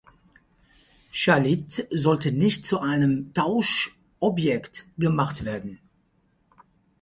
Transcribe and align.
Shalit 1.11 1.85
sollte 1.91 2.31
nicht 2.31 2.65
zu 2.65 2.79
einem 2.79 3.35
Tauschobjekt 3.35 4.87
gemacht 4.97 5.45
werden. 5.45 5.77